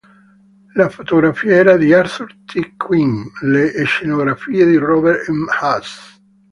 [0.73, 2.75] La fotografia era di Arthur T.
[2.75, 5.47] Quinn, le scenografie di Robert M.
[5.61, 6.19] Haas.